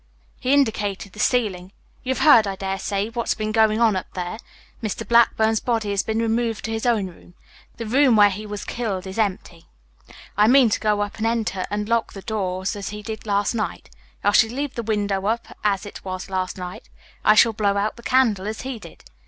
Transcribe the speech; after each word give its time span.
He 0.39 0.51
indicated 0.51 1.13
the 1.13 1.19
ceiling. 1.19 1.71
"You've 2.03 2.21
heard, 2.21 2.47
I 2.47 2.55
daresay, 2.55 3.09
what's 3.09 3.35
been 3.35 3.51
going 3.51 3.79
on 3.79 3.95
up 3.95 4.07
there. 4.15 4.39
Mr. 4.81 5.07
Blackburn's 5.07 5.59
body 5.59 5.91
has 5.91 6.01
been 6.01 6.17
removed 6.17 6.65
to 6.65 6.71
his 6.71 6.87
own 6.87 7.05
room. 7.05 7.35
The 7.77 7.85
room 7.85 8.15
where 8.15 8.31
he 8.31 8.47
was 8.47 8.65
killed 8.65 9.05
is 9.05 9.19
empty. 9.19 9.65
I 10.35 10.47
mean 10.47 10.71
to 10.71 10.79
go 10.79 11.01
up 11.01 11.17
and 11.19 11.27
enter 11.27 11.67
and 11.69 11.87
lock 11.87 12.13
the 12.13 12.23
doors 12.23 12.75
as 12.75 12.89
he 12.89 13.03
did 13.03 13.27
last 13.27 13.53
night. 13.53 13.91
I 14.23 14.31
shall 14.31 14.49
leave 14.49 14.73
the 14.73 14.81
window 14.81 15.27
up 15.27 15.55
as 15.63 15.85
it 15.85 16.03
was 16.03 16.31
last 16.31 16.57
night. 16.57 16.89
I 17.23 17.35
shall 17.35 17.53
blow 17.53 17.77
out 17.77 17.95
the 17.95 18.01
candle 18.01 18.47
as 18.47 18.61
he 18.61 18.79
did." 18.79 19.03